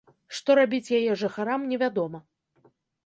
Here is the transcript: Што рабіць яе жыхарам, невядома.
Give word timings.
Што 0.37 0.53
рабіць 0.59 0.93
яе 0.99 1.11
жыхарам, 1.23 1.67
невядома. 1.75 2.25